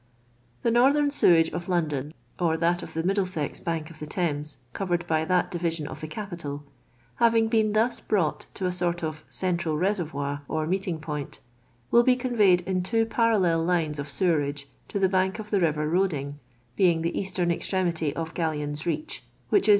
[0.63, 5.05] The northern sewage of London (or that of the Middlesex bank of the Thames, covered
[5.05, 6.63] by that division of the capital)
[7.17, 11.39] having been thus brought to a sort of central reservoir, or meeting point,
[11.91, 15.87] will be conveyed in two parallel lines of sewerage to the bank of the river
[15.87, 16.39] Roding,
[16.75, 19.69] being the eastern extremity of Gallion's Reach (which is below Woolwich Reach), in the Thames.